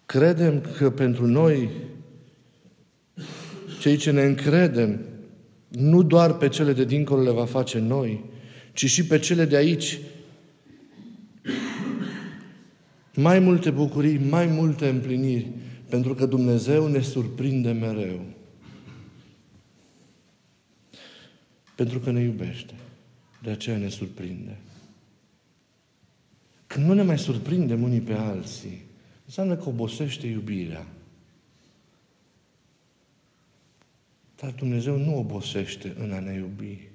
Credem 0.07 0.61
că 0.77 0.91
pentru 0.91 1.27
noi, 1.27 1.71
cei 3.81 3.97
ce 3.97 4.11
ne 4.11 4.23
încredem, 4.23 5.01
nu 5.69 6.03
doar 6.03 6.35
pe 6.35 6.49
cele 6.49 6.73
de 6.73 6.85
dincolo 6.85 7.23
le 7.23 7.31
va 7.31 7.45
face 7.45 7.79
noi, 7.79 8.25
ci 8.73 8.85
și 8.85 9.07
pe 9.07 9.19
cele 9.19 9.45
de 9.45 9.57
aici, 9.57 9.99
mai 13.15 13.39
multe 13.39 13.71
bucurii, 13.71 14.19
mai 14.19 14.47
multe 14.47 14.89
împliniri, 14.89 15.51
pentru 15.89 16.15
că 16.15 16.27
Dumnezeu 16.27 16.87
ne 16.87 17.01
surprinde 17.01 17.73
mereu. 17.73 18.21
Pentru 21.77 21.99
că 21.99 22.11
ne 22.11 22.21
iubește. 22.21 22.75
De 23.43 23.51
aceea 23.51 23.77
ne 23.77 23.89
surprinde. 23.89 24.59
Când 26.67 26.87
nu 26.87 26.93
ne 26.93 27.03
mai 27.03 27.19
surprindem 27.19 27.83
unii 27.83 28.01
pe 28.01 28.13
alții, 28.13 28.85
înseamnă 29.25 29.57
că 29.57 29.69
obosește 29.69 30.27
iubirea. 30.27 30.87
Dar 34.37 34.51
Dumnezeu 34.51 34.97
nu 34.97 35.19
obosește 35.19 35.95
în 35.99 36.13
a 36.13 36.21
ne 36.21 36.35
iubi. 36.35 36.89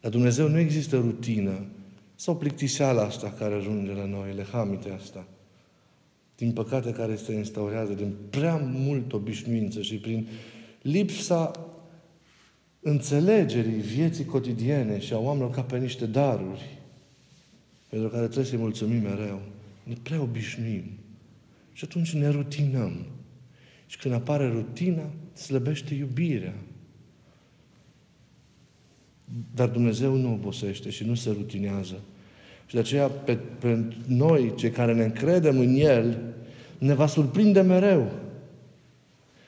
La 0.00 0.08
Dumnezeu 0.08 0.48
nu 0.48 0.58
există 0.58 0.96
rutină 0.96 1.66
sau 2.14 2.36
plictiseala 2.36 3.02
asta 3.02 3.30
care 3.30 3.54
ajunge 3.54 3.92
la 3.92 4.04
noi, 4.04 4.34
lehamite 4.34 4.90
asta. 4.90 5.26
Din 6.36 6.52
păcate 6.52 6.92
care 6.92 7.16
se 7.16 7.32
instaurează 7.32 7.92
din 7.92 8.14
prea 8.30 8.56
mult 8.56 9.12
obișnuință 9.12 9.82
și 9.82 9.94
prin 9.94 10.28
lipsa 10.82 11.50
înțelegerii 12.80 13.80
vieții 13.80 14.24
cotidiene 14.24 15.00
și 15.00 15.12
a 15.12 15.18
oamenilor 15.18 15.50
ca 15.50 15.62
pe 15.62 15.78
niște 15.78 16.06
daruri 16.06 16.78
pentru 17.88 18.08
care 18.08 18.24
trebuie 18.24 18.44
să-i 18.46 18.58
mulțumim 18.58 19.02
mereu. 19.02 19.40
Ne 19.82 19.94
prea 20.02 20.20
obișnuim. 20.20 20.84
Și 21.72 21.84
atunci 21.84 22.12
ne 22.12 22.28
rutinăm. 22.28 23.06
Și 23.86 23.98
când 23.98 24.14
apare 24.14 24.48
rutina, 24.48 25.10
slăbește 25.32 25.94
iubirea. 25.94 26.54
Dar 29.54 29.68
Dumnezeu 29.68 30.14
nu 30.14 30.32
obosește 30.32 30.90
și 30.90 31.04
nu 31.04 31.14
se 31.14 31.30
rutinează. 31.30 32.00
Și 32.66 32.74
de 32.74 32.80
aceea, 32.80 33.06
pe, 33.06 33.38
pe 33.58 33.84
noi, 34.06 34.52
cei 34.56 34.70
care 34.70 34.94
ne 34.94 35.04
încredem 35.04 35.58
în 35.58 35.74
El, 35.74 36.18
ne 36.78 36.94
va 36.94 37.06
surprinde 37.06 37.60
mereu 37.60 38.10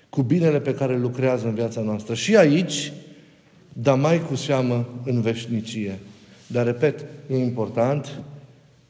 cu 0.09 0.23
binele 0.23 0.61
pe 0.61 0.75
care 0.75 0.99
lucrează 0.99 1.47
în 1.47 1.55
viața 1.55 1.81
noastră. 1.81 2.15
Și 2.15 2.37
aici, 2.37 2.93
dar 3.73 3.99
mai 3.99 4.21
cu 4.21 4.35
seamă 4.35 4.89
în 5.05 5.21
veșnicie. 5.21 5.99
Dar, 6.47 6.67
repet, 6.67 7.05
e 7.31 7.37
important 7.37 8.21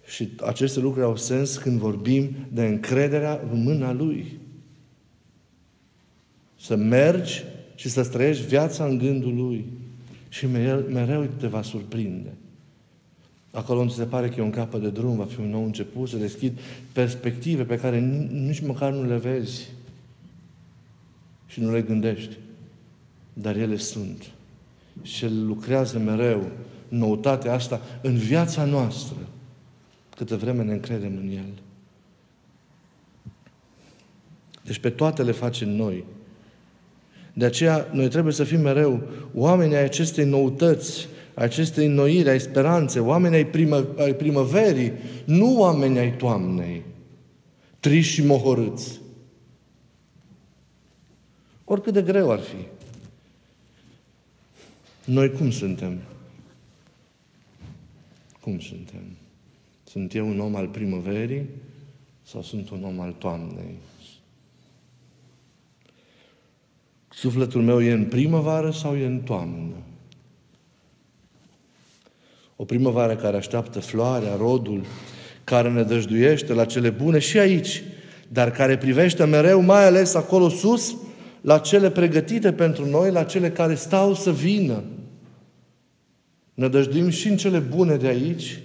și 0.06 0.28
aceste 0.46 0.80
lucruri 0.80 1.06
au 1.06 1.16
sens 1.16 1.56
când 1.56 1.78
vorbim 1.78 2.36
de 2.52 2.64
încrederea 2.64 3.40
în 3.52 3.62
mâna 3.62 3.92
Lui. 3.92 4.38
Să 6.60 6.76
mergi 6.76 7.44
și 7.74 7.88
să 7.88 8.04
trăiești 8.04 8.46
viața 8.46 8.84
în 8.84 8.98
gândul 8.98 9.34
Lui. 9.34 9.64
Și 10.28 10.46
mereu, 10.46 10.78
mereu 10.78 11.26
te 11.38 11.46
va 11.46 11.62
surprinde. 11.62 12.32
Acolo 13.50 13.80
unde 13.80 13.92
se 13.92 14.04
pare 14.04 14.28
că 14.28 14.34
e 14.40 14.42
un 14.42 14.50
capăt 14.50 14.80
de 14.80 14.90
drum, 14.90 15.16
va 15.16 15.24
fi 15.24 15.40
un 15.40 15.50
nou 15.50 15.64
început, 15.64 16.08
să 16.08 16.16
deschid 16.16 16.58
perspective 16.92 17.64
pe 17.64 17.78
care 17.78 18.00
nici 18.30 18.60
măcar 18.60 18.92
nu 18.92 19.08
le 19.08 19.16
vezi 19.16 19.68
și 21.46 21.60
nu 21.60 21.72
le 21.72 21.82
gândești. 21.82 22.36
Dar 23.32 23.56
ele 23.56 23.76
sunt. 23.76 24.30
Și 25.02 25.24
El 25.24 25.46
lucrează 25.46 25.98
mereu 25.98 26.50
noutatea 26.88 27.52
asta 27.52 27.80
în 28.02 28.16
viața 28.16 28.64
noastră, 28.64 29.16
câtă 30.16 30.36
vreme 30.36 30.62
ne 30.62 30.72
încredem 30.72 31.16
în 31.16 31.28
El. 31.28 31.52
Deci 34.64 34.78
pe 34.78 34.90
toate 34.90 35.22
le 35.22 35.32
facem 35.32 35.68
noi. 35.68 36.04
De 37.32 37.44
aceea, 37.44 37.88
noi 37.92 38.08
trebuie 38.08 38.32
să 38.32 38.44
fim 38.44 38.60
mereu 38.60 39.02
oameni 39.34 39.74
ai 39.74 39.84
acestei 39.84 40.24
noutăți, 40.24 41.08
acestei 41.38 41.86
înnoiri, 41.86 42.28
ai 42.28 42.40
speranțe, 42.40 43.00
oameni 43.00 43.34
ai, 43.34 43.46
primă, 43.46 43.86
ai 43.98 44.14
primăverii, 44.14 44.92
nu 45.24 45.58
oameni 45.58 45.98
ai 45.98 46.16
toamnei, 46.16 46.82
triși 47.80 48.12
și 48.12 48.24
mohorâți. 48.24 49.00
Oricât 51.64 51.92
de 51.92 52.02
greu 52.02 52.30
ar 52.30 52.38
fi. 52.38 52.66
Noi 55.04 55.32
cum 55.32 55.50
suntem? 55.50 55.98
Cum 58.40 58.60
suntem? 58.60 59.02
Sunt 59.84 60.14
eu 60.14 60.28
un 60.28 60.40
om 60.40 60.56
al 60.56 60.68
primăverii 60.68 61.48
sau 62.22 62.42
sunt 62.42 62.70
un 62.70 62.84
om 62.84 63.00
al 63.00 63.12
toamnei? 63.12 63.74
Sufletul 67.08 67.62
meu 67.62 67.82
e 67.82 67.92
în 67.92 68.04
primăvară 68.04 68.70
sau 68.70 68.96
e 68.96 69.06
în 69.06 69.20
toamnă? 69.20 69.74
O 72.60 72.64
primăvară 72.64 73.16
care 73.16 73.36
așteaptă 73.36 73.80
floarea, 73.80 74.36
rodul, 74.36 74.84
care 75.44 75.70
ne 75.70 75.82
dăjduiește 75.82 76.52
la 76.52 76.64
cele 76.64 76.90
bune 76.90 77.18
și 77.18 77.38
aici, 77.38 77.82
dar 78.28 78.50
care 78.50 78.76
privește 78.76 79.24
mereu, 79.24 79.60
mai 79.60 79.84
ales 79.84 80.14
acolo 80.14 80.48
sus, 80.48 80.96
la 81.40 81.58
cele 81.58 81.90
pregătite 81.90 82.52
pentru 82.52 82.86
noi, 82.86 83.10
la 83.10 83.22
cele 83.22 83.50
care 83.50 83.74
stau 83.74 84.14
să 84.14 84.32
vină. 84.32 84.82
Ne 86.54 86.68
dăjduim 86.68 87.08
și 87.08 87.28
în 87.28 87.36
cele 87.36 87.58
bune 87.58 87.96
de 87.96 88.06
aici, 88.06 88.60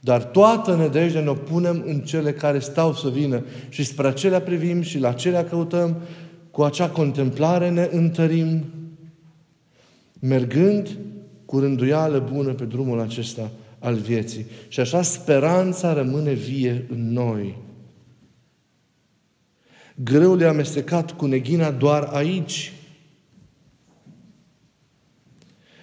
dar 0.00 0.24
toată 0.24 0.74
nădejdea 0.74 1.20
ne 1.20 1.32
punem 1.32 1.82
în 1.86 2.00
cele 2.00 2.32
care 2.32 2.58
stau 2.58 2.94
să 2.94 3.08
vină 3.08 3.44
și 3.68 3.84
spre 3.84 4.06
acelea 4.06 4.40
privim 4.40 4.82
și 4.82 4.98
la 4.98 5.08
acelea 5.08 5.44
căutăm, 5.44 5.96
cu 6.50 6.62
acea 6.62 6.88
contemplare 6.88 7.70
ne 7.70 7.88
întărim, 7.92 8.64
mergând 10.20 10.88
cu 11.50 11.58
rânduială 11.58 12.28
bună 12.32 12.52
pe 12.52 12.64
drumul 12.64 13.00
acesta 13.00 13.50
al 13.78 13.94
vieții. 13.94 14.46
Și 14.68 14.80
așa 14.80 15.02
speranța 15.02 15.92
rămâne 15.92 16.32
vie 16.32 16.86
în 16.90 17.12
noi. 17.12 17.58
Greul 19.94 20.40
e 20.40 20.46
amestecat 20.46 21.16
cu 21.16 21.26
neghina 21.26 21.70
doar 21.70 22.02
aici. 22.02 22.72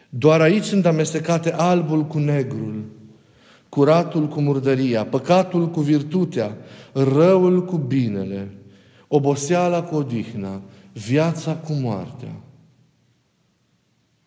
Doar 0.10 0.42
aici 0.42 0.64
sunt 0.64 0.86
amestecate 0.86 1.54
albul 1.54 2.06
cu 2.06 2.18
negrul, 2.18 2.84
curatul 3.70 4.28
cu 4.28 4.42
murdăria, 4.42 5.06
păcatul 5.06 5.70
cu 5.70 5.82
virtutea, 5.82 6.58
răul 6.94 7.66
cu 7.66 7.78
binele, 7.78 8.52
oboseala 9.08 9.84
cu 9.84 9.96
odihna, 9.96 10.62
viața 10.94 11.56
cu 11.56 11.74
moartea. 11.74 12.36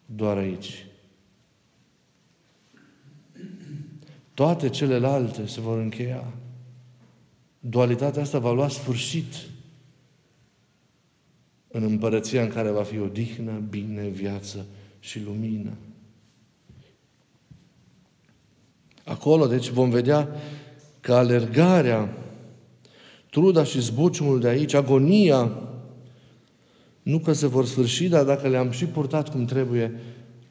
Doar 0.06 0.36
aici. 0.36 0.84
Toate 4.40 4.68
celelalte 4.68 5.46
se 5.46 5.60
vor 5.60 5.78
încheia. 5.78 6.32
Dualitatea 7.58 8.22
asta 8.22 8.38
va 8.38 8.52
lua 8.52 8.68
sfârșit 8.68 9.34
în 11.68 11.82
împărăția 11.82 12.42
în 12.42 12.48
care 12.48 12.70
va 12.70 12.82
fi 12.82 12.98
odihnă, 12.98 13.62
bine, 13.70 14.08
viață 14.08 14.66
și 14.98 15.22
lumină. 15.22 15.70
Acolo, 19.04 19.46
deci, 19.46 19.68
vom 19.68 19.90
vedea 19.90 20.28
că 21.00 21.14
alergarea, 21.14 22.16
truda 23.30 23.64
și 23.64 23.80
zbuciumul 23.80 24.40
de 24.40 24.48
aici, 24.48 24.74
agonia, 24.74 25.50
nu 27.02 27.18
că 27.18 27.32
se 27.32 27.46
vor 27.46 27.66
sfârși, 27.66 28.08
dar 28.08 28.24
dacă 28.24 28.48
le-am 28.48 28.70
și 28.70 28.84
purtat 28.84 29.30
cum 29.30 29.44
trebuie, 29.44 30.00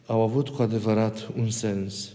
au 0.05 0.21
avut 0.21 0.49
cu 0.49 0.61
adevărat 0.61 1.29
un 1.37 1.49
sens. 1.49 2.13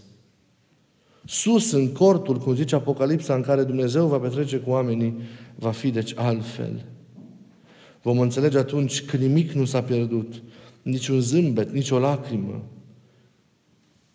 Sus, 1.25 1.71
în 1.71 1.91
cortul, 1.91 2.37
cum 2.37 2.55
zice 2.55 2.75
Apocalipsa, 2.75 3.35
în 3.35 3.41
care 3.41 3.63
Dumnezeu 3.63 4.07
va 4.07 4.17
petrece 4.17 4.57
cu 4.57 4.69
oamenii, 4.69 5.13
va 5.55 5.71
fi 5.71 5.89
deci 5.89 6.13
altfel. 6.15 6.85
Vom 8.01 8.19
înțelege 8.19 8.57
atunci 8.57 9.05
că 9.05 9.17
nimic 9.17 9.51
nu 9.51 9.65
s-a 9.65 9.83
pierdut, 9.83 10.41
nici 10.81 11.07
un 11.07 11.19
zâmbet, 11.19 11.71
nici 11.71 11.91
o 11.91 11.99
lacrimă. 11.99 12.63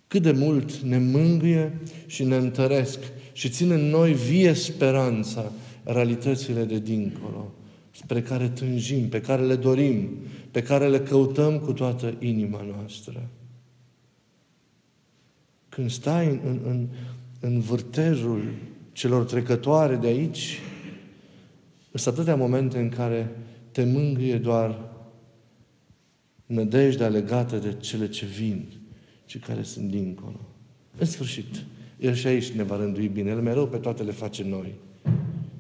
Cât 0.07 0.23
de 0.23 0.33
mult 0.33 0.77
ne 0.77 0.99
mângâie 0.99 1.81
și 2.07 2.25
ne 2.25 2.37
întăresc 2.37 2.99
și 3.33 3.49
țin 3.49 3.71
în 3.71 3.89
noi 3.89 4.13
vie 4.13 4.53
speranța 4.53 5.53
realitățile 5.85 6.65
de 6.65 6.79
dincolo, 6.79 7.53
spre 7.91 8.23
care 8.23 8.49
tânjim, 8.49 9.09
pe 9.09 9.21
care 9.21 9.43
le 9.43 9.55
dorim, 9.55 10.09
pe 10.51 10.63
care 10.63 10.89
le 10.89 11.01
căutăm 11.01 11.59
cu 11.59 11.73
toată 11.73 12.15
inima 12.19 12.65
noastră. 12.77 13.29
Când 15.71 15.91
stai 15.91 16.27
în, 16.27 16.41
în, 16.45 16.61
în, 16.65 16.89
în 17.41 17.61
vârtejul 17.61 18.53
celor 18.93 19.25
trecătoare 19.25 19.97
de 19.97 20.07
aici, 20.07 20.59
sunt 21.95 22.15
atâtea 22.15 22.37
momente 22.37 22.79
în 22.79 22.89
care 22.89 23.31
te 23.73 23.85
mângâie 23.85 24.39
doar 24.39 24.79
nădejdea 26.47 27.09
legată 27.09 27.57
de 27.57 27.75
cele 27.81 28.09
ce 28.09 28.27
vin 28.27 28.67
și 29.27 29.39
care 29.39 29.63
sunt 29.63 29.91
dincolo. 29.91 30.41
În 30.99 31.07
sfârșit, 31.07 31.65
El 31.99 32.15
și 32.15 32.27
aici 32.27 32.51
ne 32.51 32.63
va 32.63 32.77
rândui 32.77 33.09
bine. 33.09 33.31
El 33.31 33.41
mereu 33.41 33.67
pe 33.67 33.77
toate 33.77 34.03
le 34.03 34.13
face 34.13 34.45
noi. 34.45 34.75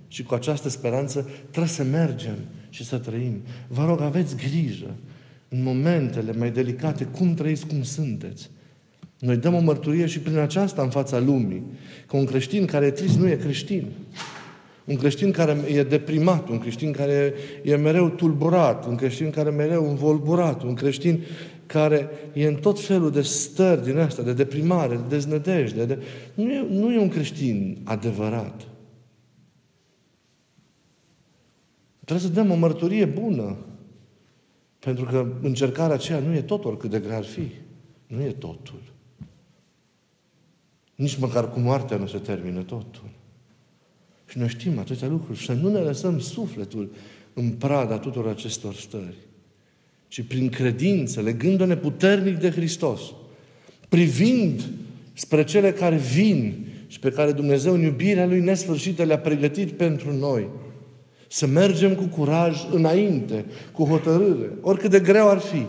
Și 0.08 0.22
cu 0.22 0.34
această 0.34 0.68
speranță 0.68 1.28
trebuie 1.50 1.72
să 1.72 1.82
mergem 1.82 2.36
și 2.70 2.84
să 2.84 2.98
trăim. 2.98 3.40
Vă 3.68 3.84
rog, 3.84 4.00
aveți 4.00 4.36
grijă 4.36 4.94
în 5.48 5.62
momentele 5.62 6.32
mai 6.32 6.50
delicate, 6.50 7.04
cum 7.04 7.34
trăiți, 7.34 7.66
cum 7.66 7.82
sunteți. 7.82 8.50
Noi 9.20 9.36
dăm 9.36 9.54
o 9.54 9.60
mărturie 9.60 10.06
și 10.06 10.20
prin 10.20 10.38
aceasta 10.38 10.82
în 10.82 10.90
fața 10.90 11.18
lumii, 11.18 11.62
că 12.06 12.16
un 12.16 12.24
creștin 12.24 12.66
care 12.66 12.86
e 12.86 12.90
trist 12.90 13.18
nu 13.18 13.28
e 13.28 13.36
creștin. 13.36 13.86
Un 14.84 14.96
creștin 14.96 15.30
care 15.30 15.56
e 15.72 15.82
deprimat, 15.82 16.48
un 16.48 16.58
creștin 16.58 16.92
care 16.92 17.34
e 17.62 17.76
mereu 17.76 18.08
tulburat, 18.08 18.86
un 18.86 18.94
creștin 18.94 19.30
care 19.30 19.48
e 19.48 19.52
mereu 19.52 19.88
învolburat, 19.88 20.62
un 20.62 20.74
creștin 20.74 21.24
care 21.66 22.08
e 22.32 22.46
în 22.46 22.54
tot 22.54 22.80
felul 22.80 23.10
de 23.10 23.22
stări 23.22 23.84
din 23.84 23.98
asta, 23.98 24.22
de 24.22 24.32
deprimare, 24.32 24.96
de 24.96 25.02
deznădejde. 25.08 25.84
De... 25.84 25.98
Nu, 26.34 26.52
e, 26.52 26.66
nu 26.70 26.92
e 26.92 26.98
un 26.98 27.08
creștin 27.08 27.78
adevărat. 27.84 28.68
Trebuie 32.04 32.28
să 32.28 32.34
dăm 32.34 32.50
o 32.50 32.54
mărturie 32.54 33.04
bună. 33.04 33.56
Pentru 34.78 35.04
că 35.04 35.26
încercarea 35.42 35.94
aceea 35.94 36.18
nu 36.18 36.34
e 36.34 36.42
tot 36.42 36.64
oricât 36.64 36.90
de 36.90 36.98
grea 36.98 37.16
ar 37.16 37.24
fi. 37.24 37.50
Nu 38.06 38.22
e 38.22 38.32
totul. 38.32 38.80
Nici 41.00 41.16
măcar 41.16 41.50
cu 41.50 41.58
moartea 41.60 41.96
nu 41.96 42.06
se 42.06 42.18
termină 42.18 42.62
totul. 42.62 43.08
Și 44.26 44.38
noi 44.38 44.48
știm 44.48 44.78
atâtea 44.78 45.08
lucruri. 45.08 45.44
Să 45.44 45.52
nu 45.52 45.70
ne 45.70 45.78
lăsăm 45.78 46.18
sufletul 46.18 46.92
în 47.34 47.50
prada 47.50 47.98
tuturor 47.98 48.30
acestor 48.30 48.74
stări. 48.74 49.16
Ci 50.08 50.22
prin 50.22 50.48
credință, 50.48 51.20
legându-ne 51.20 51.76
puternic 51.76 52.38
de 52.38 52.50
Hristos, 52.50 53.00
privind 53.88 54.68
spre 55.12 55.44
cele 55.44 55.72
care 55.72 55.96
vin 55.96 56.66
și 56.86 56.98
pe 56.98 57.10
care 57.10 57.32
Dumnezeu 57.32 57.72
în 57.72 57.82
iubirea 57.82 58.26
Lui 58.26 58.40
nesfârșită 58.40 59.02
le-a 59.02 59.18
pregătit 59.18 59.70
pentru 59.70 60.16
noi, 60.16 60.48
să 61.28 61.46
mergem 61.46 61.94
cu 61.94 62.04
curaj 62.04 62.56
înainte, 62.72 63.44
cu 63.72 63.84
hotărâre, 63.84 64.50
oricât 64.60 64.90
de 64.90 65.00
greu 65.00 65.28
ar 65.28 65.38
fi, 65.38 65.66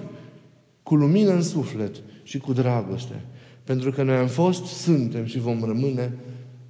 cu 0.83 0.95
lumină 0.95 1.31
în 1.31 1.41
suflet 1.41 1.95
și 2.23 2.37
cu 2.37 2.53
dragoste. 2.53 3.15
Pentru 3.63 3.91
că 3.91 4.03
noi 4.03 4.15
am 4.15 4.27
fost, 4.27 4.65
suntem 4.65 5.25
și 5.25 5.39
vom 5.39 5.63
rămâne 5.63 6.13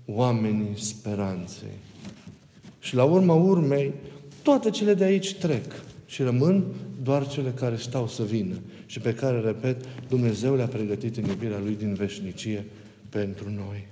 oamenii 0.05 0.73
speranței. 0.75 1.77
Și 2.79 2.95
la 2.95 3.03
urma 3.03 3.33
urmei, 3.33 3.93
toate 4.41 4.69
cele 4.69 4.93
de 4.93 5.03
aici 5.03 5.35
trec 5.35 5.83
și 6.05 6.21
rămân 6.21 6.63
doar 7.03 7.27
cele 7.27 7.49
care 7.49 7.75
stau 7.75 8.07
să 8.07 8.23
vină 8.23 8.55
și 8.85 8.99
pe 8.99 9.13
care, 9.13 9.39
repet, 9.39 9.85
Dumnezeu 10.09 10.55
le-a 10.55 10.67
pregătit 10.67 11.17
în 11.17 11.23
iubirea 11.23 11.59
Lui 11.59 11.75
din 11.75 11.93
veșnicie 11.93 12.65
pentru 13.09 13.49
noi. 13.49 13.87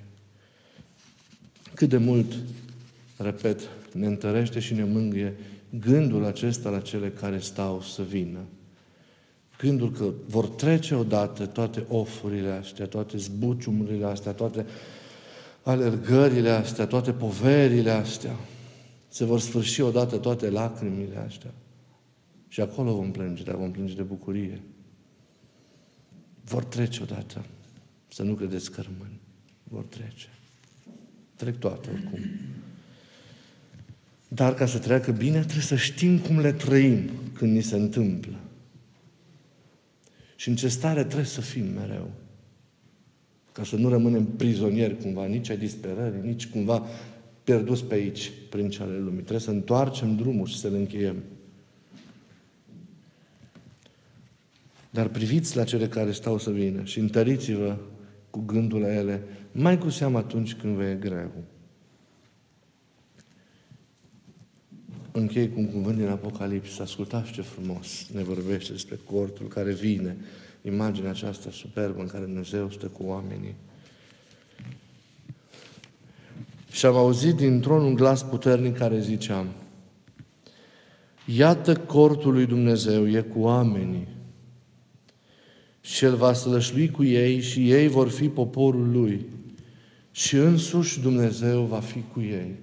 Cât 1.74 1.90
de 1.90 1.98
mult, 1.98 2.34
repet, 3.18 3.60
ne 3.94 4.06
întărește 4.06 4.60
și 4.60 4.74
ne 4.74 4.84
mângâie 4.84 5.36
gândul 5.80 6.26
acesta 6.26 6.70
la 6.70 6.80
cele 6.80 7.10
care 7.10 7.40
stau 7.40 7.82
să 7.82 8.02
vină. 8.10 8.40
Gândul 9.60 9.92
că 9.92 10.14
vor 10.28 10.48
trece 10.48 10.96
odată 10.96 11.46
toate 11.46 11.86
ofurile 11.88 12.50
astea, 12.50 12.86
toate 12.86 13.18
zbuciumurile 13.18 14.06
astea, 14.06 14.32
toate 14.32 14.66
alergările 15.64 16.50
astea, 16.50 16.86
toate 16.86 17.12
poverile 17.12 17.92
astea. 17.92 18.36
Se 19.08 19.26
vor 19.26 19.40
sfârși 19.40 19.82
odată 19.82 20.18
toate 20.18 20.50
lacrimile 20.50 21.18
astea. 21.28 21.54
Și 22.48 22.62
acolo 22.62 22.96
vom 22.96 23.12
plânge, 23.12 23.44
dar 23.44 23.56
vom 23.56 23.72
plânge 23.72 23.94
de 23.94 24.02
bucurie. 24.02 24.62
Vor 26.44 26.64
trece 26.64 27.04
odată. 27.04 27.46
Să 28.08 28.24
nu 28.24 28.34
credeți 28.34 28.72
că 28.72 28.82
rămân. 28.82 29.12
Vor 29.64 29.84
trece. 29.84 30.28
Trec 31.36 31.58
toate 31.58 31.90
oricum. 31.94 32.20
Dar 34.28 34.54
ca 34.54 34.66
să 34.66 34.80
treacă 34.80 35.12
bine, 35.12 35.40
trebuie 35.40 35.64
să 35.64 35.76
știm 35.76 36.20
cum 36.20 36.40
le 36.40 36.52
trăim 36.52 37.10
când 37.34 37.56
ni 37.56 37.62
se 37.62 37.76
întâmplă. 37.76 38.34
Și 40.40 40.50
în 40.50 40.56
ce 40.56 40.68
stare 40.68 41.04
trebuie 41.04 41.26
să 41.26 41.42
fim 41.42 41.66
mereu. 41.66 42.12
Ca 43.52 43.64
să 43.64 43.76
nu 43.76 43.90
rămânem 43.90 44.26
prizonieri 44.26 44.98
cumva, 44.98 45.26
nici 45.26 45.50
ai 45.50 45.58
disperării, 45.58 46.22
nici 46.22 46.48
cumva 46.48 46.86
pierduți 47.44 47.84
pe 47.86 47.94
aici, 47.94 48.32
prin 48.50 48.70
cele 48.70 48.98
lumii. 48.98 49.20
Trebuie 49.20 49.40
să 49.40 49.50
întoarcem 49.50 50.16
drumul 50.16 50.48
și 50.48 50.60
să 50.60 50.68
le 50.68 50.78
încheiem. 50.78 51.16
Dar 54.90 55.08
priviți 55.08 55.56
la 55.56 55.64
cele 55.64 55.88
care 55.88 56.12
stau 56.12 56.38
să 56.38 56.52
vină 56.52 56.84
și 56.84 57.00
întăriți-vă 57.00 57.78
cu 58.30 58.40
gândul 58.40 58.80
la 58.80 58.94
ele, 58.94 59.24
mai 59.52 59.78
cu 59.78 59.90
seamă 59.90 60.18
atunci 60.18 60.56
când 60.56 60.76
vă 60.76 60.84
e 60.84 60.96
greu. 60.96 61.32
Închei 65.20 65.50
cu 65.50 65.60
un 65.60 65.72
cuvânt 65.72 65.98
din 65.98 66.08
Apocalips. 66.08 66.80
Ascultați 66.80 67.32
ce 67.32 67.42
frumos 67.42 68.08
ne 68.14 68.24
vorbește 68.24 68.72
despre 68.72 69.00
cortul 69.12 69.48
care 69.48 69.74
vine. 69.74 70.18
Imaginea 70.62 71.10
aceasta 71.10 71.50
superbă 71.52 72.02
în 72.02 72.08
care 72.08 72.24
Dumnezeu 72.24 72.70
stă 72.72 72.86
cu 72.86 73.04
oamenii. 73.04 73.56
Și 76.72 76.86
am 76.86 76.96
auzit 76.96 77.36
din 77.36 77.60
tron 77.60 77.84
un 77.84 77.94
glas 77.94 78.24
puternic 78.24 78.78
care 78.78 79.00
zicea, 79.00 79.46
Iată 81.26 81.76
cortul 81.76 82.34
lui 82.34 82.46
Dumnezeu, 82.46 83.10
e 83.10 83.22
cu 83.22 83.40
oamenii. 83.40 84.08
Și 85.82 86.06
El 86.06 86.16
va 86.16 86.34
slășlui 86.34 86.90
cu 86.90 87.04
ei 87.04 87.42
și 87.42 87.72
ei 87.72 87.88
vor 87.88 88.10
fi 88.10 88.30
poporul 88.30 88.92
Lui. 88.92 89.26
Și 90.12 90.36
însuși 90.36 91.00
Dumnezeu 91.00 91.62
va 91.62 91.80
fi 91.80 92.04
cu 92.14 92.22
ei. 92.22 92.56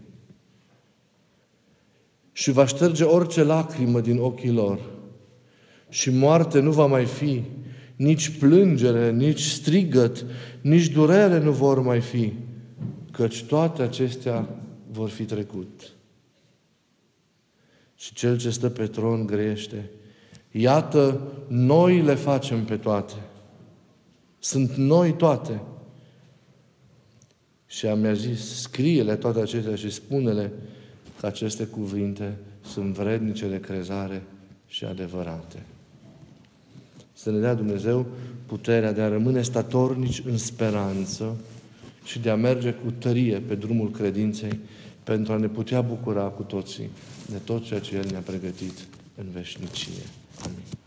Și 2.36 2.50
va 2.50 2.66
șterge 2.66 3.04
orice 3.04 3.42
lacrimă 3.42 4.00
din 4.00 4.18
ochii 4.18 4.52
lor. 4.52 4.80
Și 5.88 6.10
moarte 6.10 6.60
nu 6.60 6.70
va 6.70 6.86
mai 6.86 7.04
fi, 7.04 7.42
nici 7.96 8.38
plângere, 8.38 9.10
nici 9.10 9.42
strigăt, 9.42 10.24
nici 10.60 10.86
durere 10.86 11.38
nu 11.38 11.50
vor 11.50 11.80
mai 11.80 12.00
fi, 12.00 12.32
căci 13.10 13.44
toate 13.44 13.82
acestea 13.82 14.48
vor 14.90 15.08
fi 15.08 15.22
trecut. 15.22 15.92
Și 17.94 18.14
cel 18.14 18.38
ce 18.38 18.50
stă 18.50 18.68
pe 18.68 18.86
tron 18.86 19.26
grește. 19.26 19.90
Iată, 20.50 21.20
noi 21.48 22.02
le 22.02 22.14
facem 22.14 22.64
pe 22.64 22.76
toate. 22.76 23.14
Sunt 24.38 24.74
noi 24.74 25.12
toate. 25.12 25.62
Și 27.66 27.86
am 27.86 27.98
mi-a 27.98 28.12
zis, 28.12 28.60
scrie-le 28.60 29.16
toate 29.16 29.40
acestea 29.40 29.74
și 29.74 29.90
spune-le 29.90 30.52
că 31.20 31.26
aceste 31.26 31.64
cuvinte 31.64 32.36
sunt 32.64 32.94
vrednice 32.94 33.48
de 33.48 33.60
crezare 33.60 34.22
și 34.68 34.84
adevărate. 34.84 35.62
Să 37.12 37.30
ne 37.30 37.38
dea 37.38 37.54
Dumnezeu 37.54 38.06
puterea 38.46 38.92
de 38.92 39.00
a 39.00 39.08
rămâne 39.08 39.42
statornici 39.42 40.22
în 40.26 40.38
speranță 40.38 41.36
și 42.04 42.18
de 42.18 42.30
a 42.30 42.36
merge 42.36 42.72
cu 42.72 42.90
tărie 42.90 43.38
pe 43.38 43.54
drumul 43.54 43.90
credinței 43.90 44.60
pentru 45.04 45.32
a 45.32 45.36
ne 45.36 45.48
putea 45.48 45.80
bucura 45.80 46.22
cu 46.22 46.42
toții 46.42 46.90
de 47.30 47.36
tot 47.44 47.64
ceea 47.64 47.80
ce 47.80 47.96
El 47.96 48.06
ne-a 48.10 48.20
pregătit 48.20 48.86
în 49.14 49.26
veșnicie. 49.32 50.02
Amin. 50.44 50.85